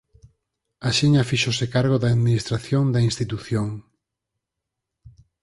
[0.89, 3.67] Axiña fíxose cargo da administración da institución.